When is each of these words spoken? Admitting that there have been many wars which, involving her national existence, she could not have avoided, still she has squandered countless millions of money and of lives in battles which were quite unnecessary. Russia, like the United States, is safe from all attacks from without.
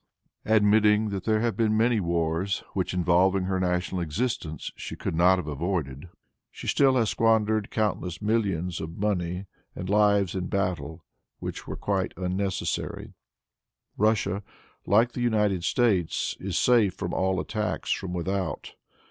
Admitting 0.47 1.09
that 1.09 1.25
there 1.25 1.41
have 1.41 1.55
been 1.55 1.77
many 1.77 1.99
wars 1.99 2.63
which, 2.73 2.91
involving 2.91 3.43
her 3.43 3.59
national 3.59 4.01
existence, 4.01 4.71
she 4.75 4.95
could 4.95 5.13
not 5.13 5.37
have 5.37 5.45
avoided, 5.45 6.09
still 6.51 6.93
she 6.93 6.97
has 6.97 7.07
squandered 7.11 7.69
countless 7.69 8.19
millions 8.19 8.81
of 8.81 8.97
money 8.97 9.45
and 9.75 9.83
of 9.83 9.89
lives 9.89 10.33
in 10.33 10.47
battles 10.47 11.01
which 11.37 11.67
were 11.67 11.75
quite 11.77 12.15
unnecessary. 12.17 13.13
Russia, 13.95 14.41
like 14.87 15.11
the 15.11 15.21
United 15.21 15.63
States, 15.63 16.35
is 16.39 16.57
safe 16.57 16.95
from 16.95 17.13
all 17.13 17.39
attacks 17.39 17.91
from 17.91 18.11
without. 18.11 18.73